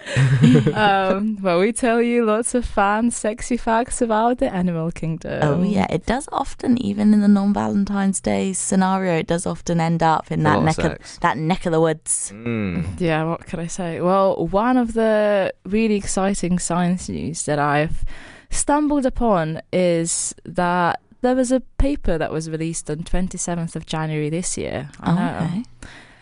[0.74, 5.40] um, where we tell you lots of fun, sexy facts about the animal kingdom.
[5.42, 10.02] Oh yeah, it does often, even in the non-Valentine's Day scenario, it does often end
[10.02, 12.32] up in that lot of neck of that neck of the woods.
[12.34, 13.00] Mm.
[13.00, 14.00] Yeah, what can I say?
[14.00, 18.04] Well, one of the really exciting science news that I've
[18.50, 24.30] stumbled upon is that there was a paper that was released on 27th of January
[24.30, 24.90] this year.
[25.02, 25.64] Oh, okay.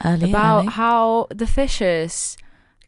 [0.05, 0.67] Early, about early.
[0.69, 2.37] how the fishes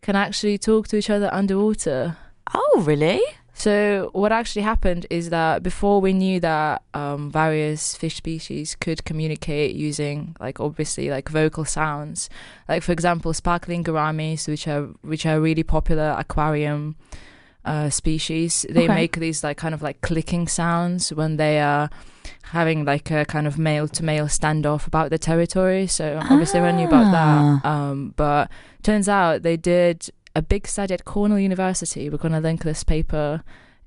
[0.00, 2.16] can actually talk to each other underwater.
[2.54, 3.20] Oh, really?
[3.52, 9.04] So what actually happened is that before we knew that um, various fish species could
[9.04, 12.28] communicate using like obviously like vocal sounds,
[12.68, 16.96] like for example sparkling gouramis, which are which are really popular aquarium
[17.64, 18.94] uh, species, they Okay.
[18.94, 21.88] make these like kind of like clicking sounds when they are
[22.52, 25.86] having like a kind of male to male standoff about the territory.
[25.86, 28.50] So obviously I knew about that, um, but
[28.82, 32.08] turns out they did a big study at Cornell University.
[32.10, 33.42] We're going to link this paper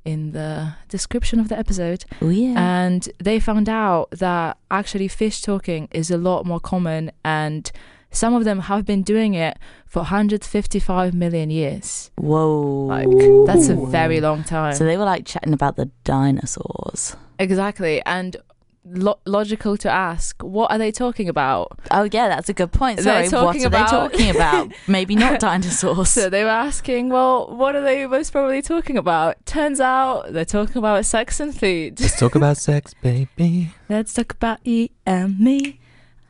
[0.05, 2.05] in the description of the episode.
[2.21, 2.55] Oh yeah.
[2.57, 7.69] And they found out that actually fish talking is a lot more common, and
[8.17, 12.11] some of them have been doing it for 155 million years.
[12.17, 12.85] Whoa.
[12.87, 13.07] Like,
[13.47, 14.73] that's a very long time.
[14.75, 17.15] So they were like chatting about the dinosaurs.
[17.39, 18.01] exactly.
[18.05, 18.37] And
[18.85, 21.77] lo- logical to ask, what are they talking about?
[21.91, 22.99] Oh yeah, that's a good point.
[22.99, 24.71] They're Sorry, what talking are about- they talking about?
[24.87, 26.09] Maybe not dinosaurs.
[26.09, 29.45] So they were asking, well, what are they most probably talking about?
[29.45, 31.99] Turns out they're talking about sex and food.
[31.99, 33.71] Let's talk about sex, baby.
[33.89, 35.79] Let's talk about you and me.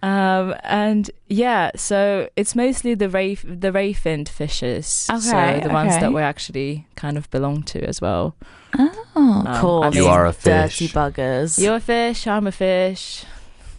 [0.07, 5.07] Um, and yeah, so it's mostly the ray the ray finned fishes.
[5.11, 8.35] Okay, so Okay, the ones that we actually kind of belong to as well.
[8.77, 9.83] oh, Um, cool.
[9.83, 10.79] I You are a fish.
[10.79, 11.59] Dirty buggers.
[11.61, 13.25] You're a fish, I'm a fish.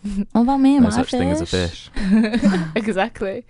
[0.33, 0.77] what about me?
[0.77, 1.91] Am No I such thing as a fish.
[2.77, 3.45] exactly.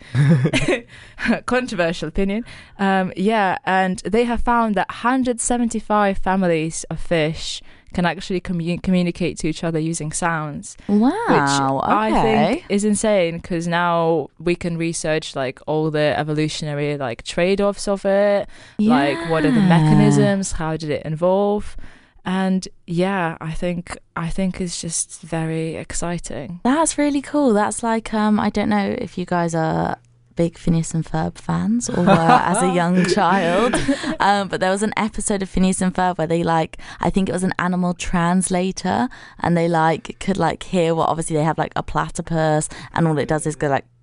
[1.46, 2.44] Controversial opinion.
[2.78, 7.60] Um, yeah, and they have found that 175 families of fish
[7.94, 11.10] can actually commu- communicate to each other using sounds, Wow.
[11.10, 12.54] which I okay.
[12.54, 18.04] think is insane because now we can research like all the evolutionary like trade-offs of
[18.04, 18.48] it,
[18.78, 18.90] Yeah.
[18.94, 21.76] like what are the mechanisms, how did it evolve,
[22.24, 26.60] and yeah, I think I think it's just very exciting.
[26.64, 27.54] That's really cool.
[27.54, 29.96] That's like um I don't know if you guys are
[30.38, 32.10] big Phineas and Ferb fans or were
[32.52, 33.74] as a young child.
[34.20, 37.28] Um, but there was an episode of Phineas and Ferb where they like, I think
[37.28, 39.08] it was an animal translator,
[39.40, 43.18] and they like could like hear what obviously they have like a platypus, and all
[43.18, 43.84] it does is go like.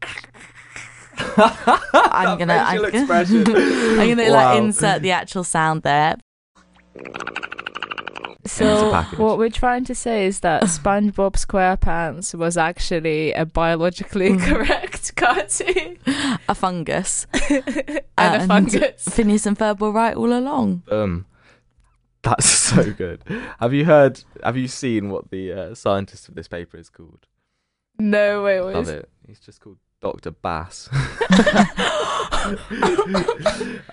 [1.38, 3.06] I'm gonna, I'm gonna.
[3.14, 4.52] I'm gonna Wow.
[4.52, 6.18] like insert the actual sound there.
[8.46, 14.46] So what we're trying to say is that SpongeBob SquarePants was actually a biologically Mm.
[14.50, 14.85] correct
[15.16, 15.98] cartoon
[16.48, 17.28] A fungus.
[17.50, 19.04] and, And a fungus.
[19.10, 20.84] Phineas and Ferb were right all along.
[20.90, 21.26] Um,
[22.24, 23.24] that's so good.
[23.60, 24.24] Have you heard?
[24.44, 27.28] Have you seen what the uh, scientist of this paper is called?
[28.00, 29.10] No way Love was it.
[29.28, 30.90] He's just called Doctor Bass.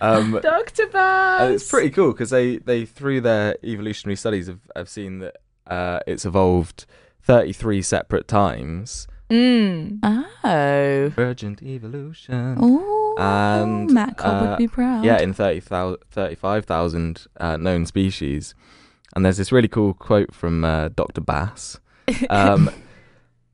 [0.01, 0.87] um, Dr.
[0.89, 1.41] Bass.
[1.43, 5.37] and it's pretty cool because they they through their evolutionary studies have, have seen that
[5.67, 6.87] uh, it's evolved
[7.23, 9.07] 33 separate times.
[9.33, 9.99] Mm.
[10.03, 11.13] Oh.
[11.17, 12.57] Urgent evolution.
[12.61, 15.05] Oh, And, Matt Cobb uh, would be proud.
[15.05, 18.55] Yeah, in 30,000 35,000 uh, known species.
[19.17, 21.21] And there's this really cool quote from uh, Dr.
[21.21, 21.79] Bass.
[22.31, 22.69] Um,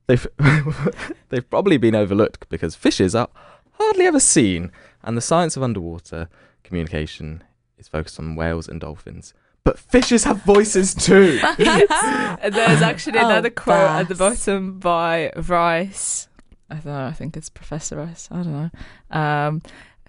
[0.07, 0.27] they've
[1.29, 3.29] they've probably been overlooked because fishes are
[3.73, 6.29] hardly ever seen, and the science of underwater
[6.65, 7.45] communication
[7.77, 9.35] is focused on whales and dolphins.
[9.69, 11.39] But fishes have voices too.
[11.43, 11.59] And
[12.55, 16.29] There's actually Oh, another quote at the bottom by Rice.
[16.71, 17.05] I don't know.
[17.05, 18.29] I think it's Professor Rice.
[18.31, 18.71] I don't know.
[19.11, 19.61] Um,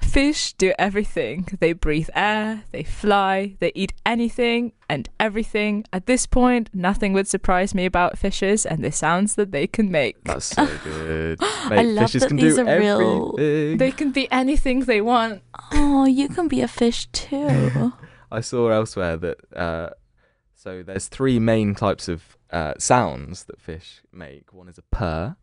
[0.02, 1.46] fish do everything.
[1.60, 2.64] They breathe air.
[2.72, 3.58] They fly.
[3.60, 5.84] They eat anything and everything.
[5.92, 9.92] At this point, nothing would surprise me about fishes and the sounds that they can
[9.92, 10.24] make.
[10.24, 11.38] That's so good.
[11.44, 13.34] I love fishes that can these do are real-
[13.78, 15.42] They can be anything they want.
[15.74, 17.92] Oh, you can be a fish too.
[18.32, 19.90] I saw elsewhere that uh,
[20.56, 24.54] so there's three main types of uh, sounds that fish make.
[24.54, 25.36] One is a purr,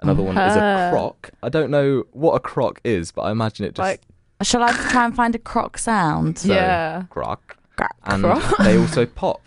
[0.00, 0.90] another one is a Purr.
[0.92, 1.30] croak.
[1.42, 4.02] I don't know what a croak is, but I imagine it just Like-
[4.42, 6.38] Shall I try and find a croc sound?
[6.38, 7.04] So- yeah.
[7.10, 7.56] croak.
[7.76, 7.90] Croak.
[8.04, 8.24] And
[8.66, 9.40] they also pop.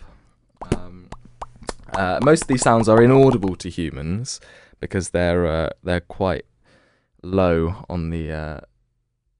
[0.74, 1.08] Um,
[1.94, 4.40] uh, most of these sounds are inaudible to humans
[4.80, 6.44] because they're uh, they're quite
[7.22, 8.60] low on the uh,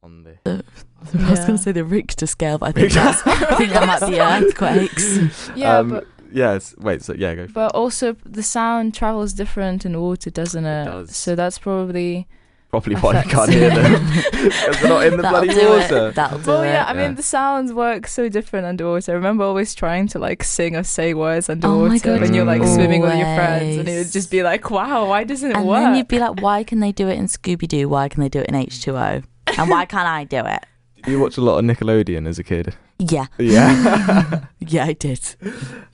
[0.02, 0.64] on the
[1.14, 1.46] I was Yeah.
[1.46, 4.20] going to say the Richter scale, but I think that's, I think that might be
[4.20, 5.52] earthquakes.
[5.56, 6.54] Yeah, um, but yeah.
[6.54, 7.46] It's, wait, so yeah, go.
[7.46, 10.84] For but also the sound travels different in water, doesn't it?
[10.86, 11.16] does.
[11.16, 12.26] So that's probably
[12.70, 16.08] Probably why you can't hear them because they're not in the That'll bloody do water.
[16.08, 16.14] it.
[16.14, 16.68] That'll do Well, it.
[16.68, 17.06] yeah, I Yeah.
[17.06, 19.12] mean, the sounds work so different underwater.
[19.12, 22.32] I remember always trying to like sing or say words Oh underwater my God, when
[22.32, 22.74] you're like Mm.
[22.74, 25.68] swimming with your friends, and it would just be like, wow, why doesn't it And
[25.68, 25.76] work?
[25.78, 27.90] And then you'd be like, why can they do it in Scooby Doo?
[27.90, 29.22] Why can they do it in H2O?
[29.58, 30.64] And why can't I do it?
[31.04, 32.74] Did you watch a lot of Nickelodeon as a kid?
[32.98, 33.26] Yeah.
[33.38, 34.44] Yeah.
[34.60, 35.20] Yeah, I did.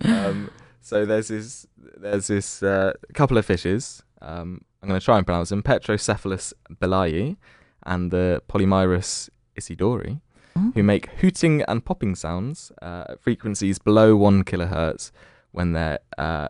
[0.05, 1.67] um, so there's this
[1.97, 4.03] there's this uh, couple of fishes.
[4.21, 7.37] Um, I'm going to try and pronounce them: Petrocephalus belayi
[7.87, 10.21] and the Pollimyrus isidori,
[10.57, 10.75] Mm.
[10.75, 15.13] who make hooting and popping sounds uh, at frequencies below one kilohertz
[15.53, 16.49] when they're uh,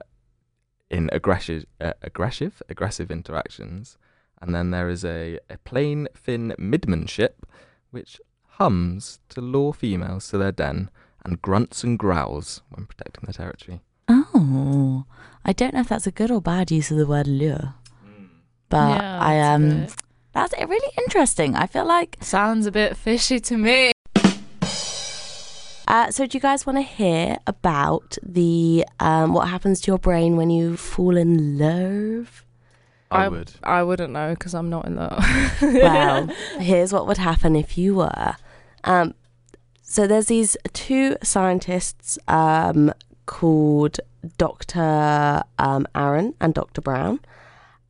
[0.91, 3.99] in aggressive, uh, aggressive, aggressive interactions.
[4.41, 7.45] And then there is a, a plain fin midman ship,
[7.91, 8.21] which
[8.59, 10.91] hums to lure females to their den
[11.25, 13.81] and grunts and growls when protecting their territory.
[14.09, 15.05] Oh,
[15.45, 17.75] I don't know if that's a good or bad use of the word lure,
[18.69, 19.95] but Yeah, I it's a um, bit-
[20.33, 21.57] that's really interesting.
[21.57, 22.17] I feel like.
[22.21, 23.93] Sounds a bit fishy to me.
[25.89, 29.99] Uh, so, do you guys want to hear about the um, what happens to your
[29.99, 32.45] brain when you fall in love?
[33.11, 33.53] I, I- would.
[33.63, 35.25] I wouldn't know because I'm not in love.
[35.63, 36.27] well,
[36.61, 38.37] here's what would happen if you were.
[38.85, 39.15] Um,
[39.83, 42.93] so there's these two scientists um,
[43.27, 43.99] called
[44.37, 45.43] Dr.
[45.59, 46.81] Um, Aron and Dr.
[46.81, 47.21] Brown,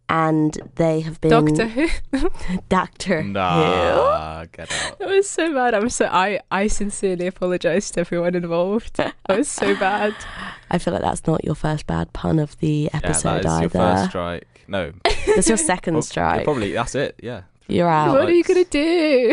[0.09, 1.89] and they have been Doctor Who.
[2.69, 4.99] Doctor Nah, get out.
[4.99, 5.75] That was so bad.
[5.75, 8.97] I'm so I I sincerely apologize to everyone involved.
[8.97, 10.15] That was so bad.
[10.71, 13.45] I feel like that's not your first bad pun of the Yeah, episode that is
[13.45, 13.69] your either.
[13.97, 14.47] first strike.
[14.69, 14.93] No,
[15.35, 16.45] That's your second Well, strike.
[16.45, 17.19] Probably that's it.
[17.23, 17.43] Yeah.
[17.69, 18.13] You're out.
[18.15, 18.79] what are you gonna do?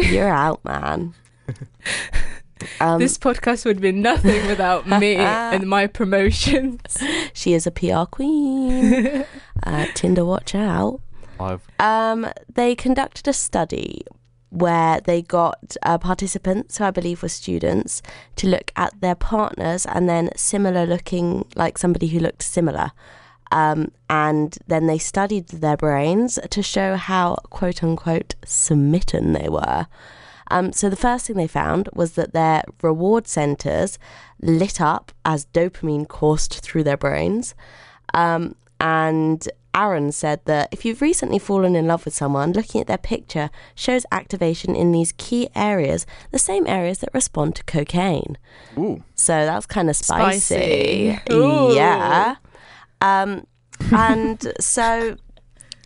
[0.10, 1.14] You're out, man.
[2.80, 6.98] Um, this podcast would be nothing without me and my promotions.
[7.34, 9.26] she is a PR queen.
[9.64, 11.02] uh, Tinder, watch out.
[11.40, 14.04] I've Um, they conducted a study
[14.50, 18.02] where they got uh, participants, who I believe were students,
[18.38, 22.92] to look at their partners and then similar looking, like somebody who looked similar.
[23.52, 29.88] Um, and then they studied their brains to show how quote unquote smitten they were.
[30.52, 33.98] Um, so the first thing they found was that their reward centers
[34.42, 37.56] lit up as dopamine coursed through their brains.
[38.14, 42.88] Um, and Aron said that if you've recently fallen in love with someone, looking at
[42.88, 48.38] their picture shows activation in these key areas, the same areas that respond to cocaine.
[48.78, 49.04] Ooh.
[49.16, 51.16] So that's kind of spicy.
[51.16, 51.34] Spicy.
[51.34, 51.74] Ooh.
[51.74, 52.36] Yeah.
[53.02, 53.46] Um,
[53.92, 55.18] and so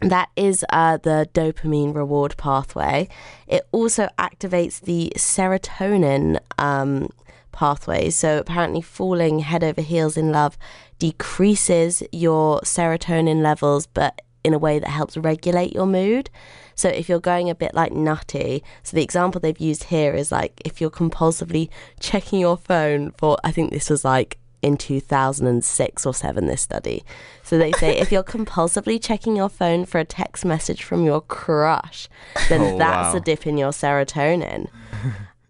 [0.01, 3.09] that is uh, the dopamine reward pathway.
[3.47, 7.09] It also activates the serotonin um,
[7.51, 8.09] pathway.
[8.09, 10.57] So apparently, falling head over heels in love
[10.99, 16.29] decreases your serotonin levels, but in a way that helps regulate your mood.
[16.75, 20.31] So if you're going a bit like nutty, so the example they've used here is
[20.31, 21.69] like if you're compulsively
[21.99, 27.03] checking your phone for, I think this was like in 2006 or 7 this study.
[27.43, 31.21] So they say if you're compulsively checking your phone for a text message from your
[31.21, 32.09] crush
[32.49, 33.17] then Oh, that's wow.
[33.17, 34.67] a dip in your serotonin.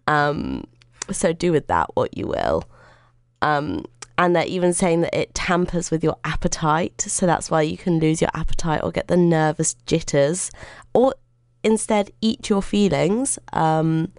[0.06, 0.64] Um,
[1.12, 2.64] so do with that what you will.
[3.42, 3.84] Um,
[4.18, 7.00] and they're even saying that it tampers with your appetite.
[7.02, 10.50] So that's why you can lose your appetite or get the nervous jitters
[10.94, 11.14] or
[11.62, 13.38] instead eat your feelings.
[13.52, 14.10] Um,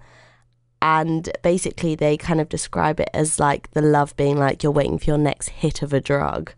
[0.81, 4.97] and basically they kind of describe it as like the love being like you're waiting
[4.97, 6.53] for your next hit of a drug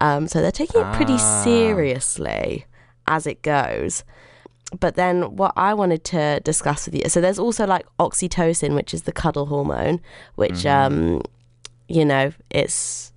[0.00, 1.42] um, so they're taking it pretty Ah.
[1.44, 2.66] seriously
[3.06, 4.04] as it goes
[4.80, 8.92] but then what i wanted to discuss with you so there's also like oxytocin which
[8.92, 10.00] is the cuddle hormone
[10.36, 10.70] which Mhm.
[10.86, 11.22] um
[11.88, 13.12] you know it's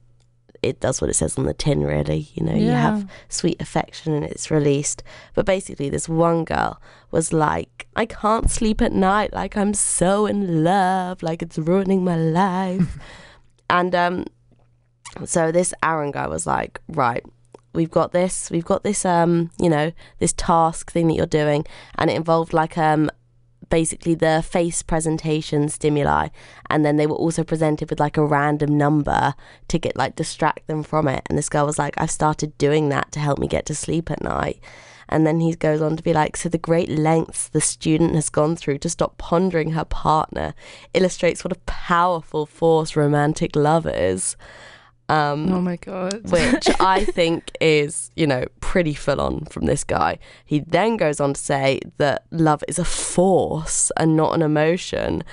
[0.62, 4.14] it does what it says on the tin really you know you have sweet affection
[4.14, 5.04] and it's released.
[5.34, 9.34] But basically, this one girl was like, I can't sleep at night.
[9.34, 11.22] Like, I'm so in love.
[11.24, 12.98] Like, it's ruining my life.
[13.70, 14.26] and um,
[15.26, 17.24] so this Aron guy was like, right.
[17.74, 18.52] We've got this.
[18.52, 19.06] We've got this.
[19.06, 23.10] Um, you know, this task thing that you're doing, and it involved like um,
[23.72, 26.28] basically the face presentation stimuli,
[26.70, 29.34] and then they were also presented with like a random number
[29.70, 31.24] to get like distract them from it.
[31.28, 34.12] And this girl was like, I've started doing that to help me get to sleep
[34.12, 34.60] at night.
[35.10, 38.30] And then he goes on to be like, so the great lengths the student has
[38.30, 40.54] gone through to stop pondering her partner
[40.94, 44.38] illustrates what a powerful force romantic love is.
[45.12, 46.32] Um, Oh my god.
[46.32, 50.20] which I think is, you know, pretty full on from this guy.
[50.46, 55.24] He then goes on to say that love is a force and not an emotion,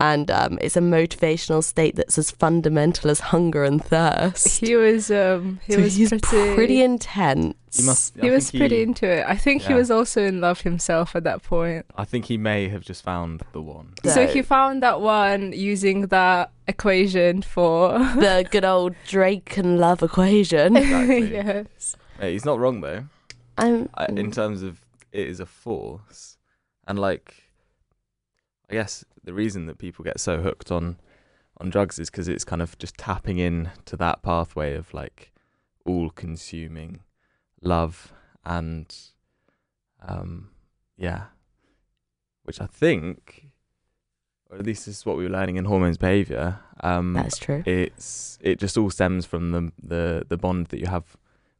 [0.00, 4.58] and um, it's a motivational state that's as fundamental as hunger and thirst.
[4.64, 7.54] he was um he so was he's pretty, pretty intense.
[7.76, 8.14] He must.
[8.20, 9.24] he was think pretty into it.
[9.26, 11.84] I think he was also in love himself at that point.
[11.96, 13.92] I think he may have just found the one.
[14.04, 19.78] So- So he found that one using that equation for the good old Drake and
[19.78, 20.76] love equation.
[20.86, 21.32] Exactly.
[21.32, 21.96] yes.
[22.18, 23.04] Hey, he's not wrong though.
[23.58, 24.80] I'm, I, in terms of
[25.12, 26.36] it is a force,
[26.86, 27.34] and like,
[28.70, 30.96] I guess the reason that people get so hooked on
[31.58, 35.32] on drugs is because it's kind of just tapping in to that pathway of like
[35.84, 37.00] all-consuming
[37.62, 38.12] love
[38.44, 38.94] and
[40.06, 40.50] um
[40.96, 41.24] yeah
[42.44, 43.48] which i think
[44.50, 47.62] or at least this is what we were learning in hormones behavior um that's true.
[47.66, 51.16] it's it just all stems from the the the bond that you have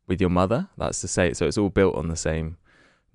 [0.06, 0.68] with your mother.
[0.76, 2.56] That's to say, so it's all built on the same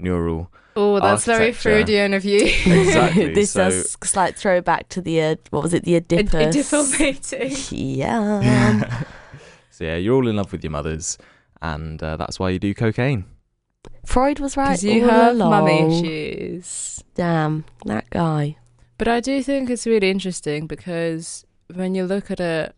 [0.02, 0.52] neural.
[0.76, 2.42] Oh, that's very Freudian of you.
[2.44, 3.34] Exactly.
[3.34, 5.84] this so does slight throwback to the uh, what was it?
[5.84, 6.56] The A- Oedipus.
[6.56, 7.58] Oedipal mating.
[7.98, 9.04] yeah.
[9.70, 11.18] so yeah, you're all in love with your mothers,
[11.62, 13.26] and uh, that's why you do cocaine.
[14.06, 14.82] Freud was right.
[14.82, 15.50] You all have along.
[15.50, 17.04] mummy issues.
[17.16, 18.58] Damn, that guy.
[18.98, 22.76] But I do think it's really interesting because when you look at it,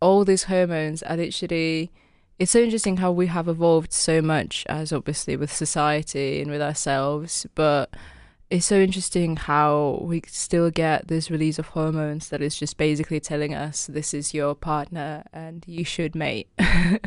[0.00, 1.92] all these hormones are literally.
[2.38, 6.60] It's so interesting how we have evolved so much, as obviously with society and with
[6.60, 7.46] ourselves.
[7.54, 7.90] But
[8.50, 13.20] it's so interesting how we still get this release of hormones that is just basically
[13.20, 16.48] telling us this is your partner and you should mate.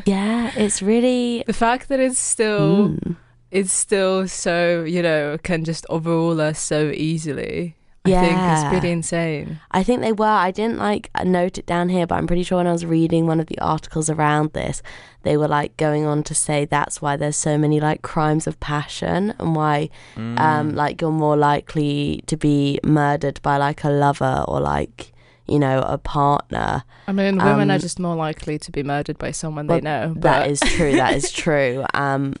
[0.04, 1.42] Yeah, it's really.
[1.46, 3.16] the fact that it's still Mm.
[3.50, 7.76] it's still so you know can just overrule us so easily.
[8.06, 8.60] I think Yeah.
[8.62, 9.60] it's pretty insane.
[9.72, 10.24] I think they were.
[10.24, 13.26] I didn't like note it down here, but I'm pretty sure when I was reading
[13.26, 14.82] one of the articles around this,
[15.22, 18.58] they were like going on to say that's why there's so many like crimes of
[18.58, 20.40] passion and why Mm.
[20.40, 25.12] um like you're more likely to be murdered by like a lover or like
[25.46, 26.84] you know a partner.
[27.06, 29.82] I mean, women are Um, just more likely to be murdered by someone well, they
[29.82, 30.14] know.
[30.16, 30.92] That but- is true.
[30.92, 31.84] That is true.
[31.92, 32.32] Um,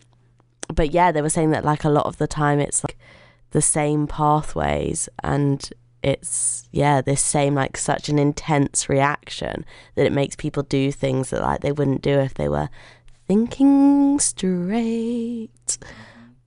[0.74, 2.96] but yeah, they were saying that like a lot of the time it's like
[3.50, 5.70] the same pathways and
[6.02, 11.30] it's yeah this same like such an intense reaction that it makes people do things
[11.30, 12.68] that like they wouldn't do if they were
[13.28, 15.78] thinking straight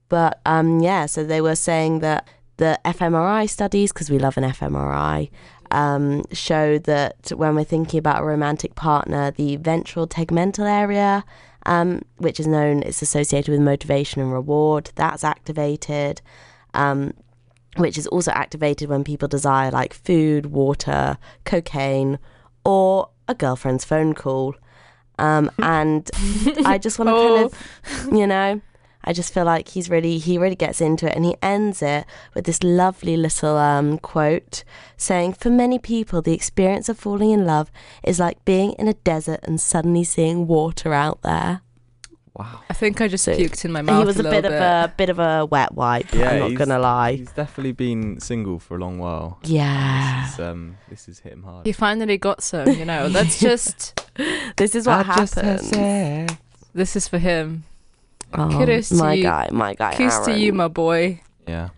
[0.09, 2.27] but um yeah so they were saying that
[2.57, 5.29] the fMRI studies because we love an fMRI
[5.71, 11.23] um, show that when we're thinking about a romantic partner, the ventral tegmental area
[11.65, 14.91] um, which is known, it's associated with motivation and reward.
[14.95, 16.21] That's activated,
[16.73, 17.13] um,
[17.77, 22.19] which is also activated when people desire like food, water, cocaine,
[22.63, 24.55] or a girlfriend's phone call.
[25.19, 26.09] Um, and
[26.65, 27.49] I just want to Oh.
[27.51, 28.61] kind of, you know,
[29.05, 32.05] I just feel like he's really, he really gets into it and he ends it
[32.33, 34.63] with this lovely little um, quote
[34.95, 37.69] saying, For many people, the experience of falling in love
[38.03, 41.62] is like being in a desert and suddenly seeing water out there.
[42.35, 42.61] Wow.
[42.67, 43.99] I think I just puked in my mouth.
[43.99, 46.11] he was a, little bit, of a bit of a wet wipe.
[46.13, 47.13] Yeah, I'm not gonna lie.
[47.13, 49.37] He's definitely been single for a long while.
[49.43, 51.65] Yeah, This is, um, this has hit him hard.
[51.67, 53.05] He finally got some, you know.
[53.07, 54.01] Let's just.
[54.57, 55.69] this is what I happens.
[56.73, 57.65] This is for him.
[58.33, 59.23] Oh, Kudos to my you.
[59.23, 59.93] guy, my guy.
[59.93, 61.21] Kiss to you, my boy.
[61.47, 61.69] Yeah,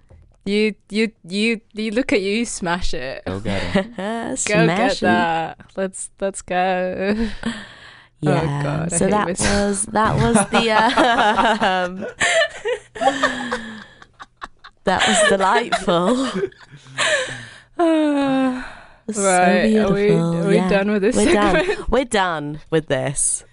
[0.46, 1.92] You, you, you, you.
[1.92, 3.24] Look at you, you smash it.
[3.26, 3.94] go get him.
[3.98, 5.00] Go Smash get it.
[5.02, 5.72] that.
[5.76, 7.28] Let's let's go.
[8.22, 8.64] Yeah.
[8.64, 9.68] God, so that myself.
[9.68, 10.72] was that was the
[11.66, 12.06] um,
[14.86, 16.30] that was delightful.
[19.08, 19.72] Was right.
[19.72, 20.68] So are we, are we yeah.
[20.70, 21.68] done with this We're segment?
[21.68, 21.86] done.
[21.90, 23.44] We're done with this.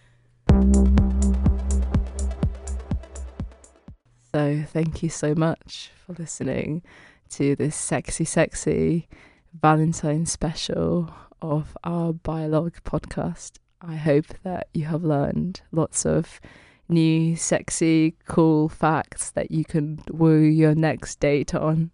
[4.34, 6.82] So thank you so much for listening
[7.30, 9.08] to this sexy, sexy
[9.52, 13.58] Valentine special of our Biologue podcast.
[13.86, 16.40] I hope that you have learned lots of
[16.88, 21.90] new, sexy, cool facts that you can woo your next date on.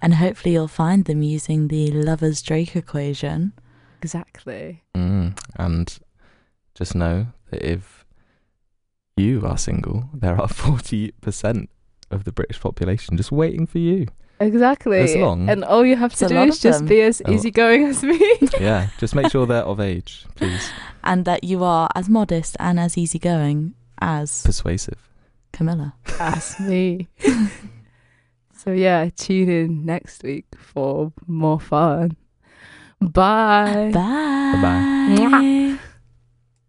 [0.00, 3.52] And hopefully you'll find them using the Lover's Drake equation.
[4.00, 4.82] Exactly.
[4.96, 5.38] Mm.
[5.56, 5.98] And
[6.74, 8.04] just know that if
[9.16, 11.68] you are single, there are 40%
[12.10, 14.06] of the British population just waiting for you.
[14.42, 14.98] Exactly.
[14.98, 16.88] As long- and all you have to It's a do lot is of just them.
[16.88, 17.32] be as Oh.
[17.32, 18.18] easygoing as me.
[18.60, 20.70] Yeah, just make sure they're of age, please.
[21.04, 24.98] And that you are as modest and as easygoing as Persuasive.
[25.52, 25.92] Kamila.
[26.20, 27.08] Ask me.
[28.56, 32.16] so yeah, tune in next week for more fun.
[33.00, 33.90] Bye.
[33.92, 34.52] Bye.
[34.54, 35.16] Bye-bye.
[35.18, 35.78] Mwah.